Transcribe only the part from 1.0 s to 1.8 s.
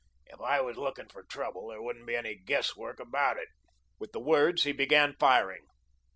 for trouble there